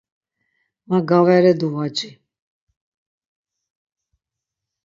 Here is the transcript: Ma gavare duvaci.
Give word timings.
Ma 0.87 0.97
gavare 1.07 1.51
duvaci. 1.59 2.09